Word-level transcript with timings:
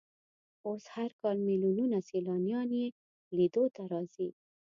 اوس 0.67 0.83
هر 0.95 1.11
کال 1.21 1.37
ملیونونه 1.47 1.97
سیلانیان 2.09 2.69
یې 2.79 2.87
لیدو 3.37 3.63
ته 3.75 3.81
راځي. 3.91 4.29